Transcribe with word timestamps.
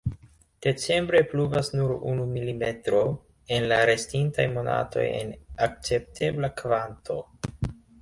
Decembre 0.65 1.19
pluvas 1.33 1.69
nur 1.75 1.93
unu 2.13 2.25
mm, 2.31 3.05
en 3.59 3.69
la 3.75 3.79
restintaj 3.93 4.49
monatoj 4.57 5.07
en 5.21 5.33
akceptebla 5.71 6.55
kvanto. 6.65 7.25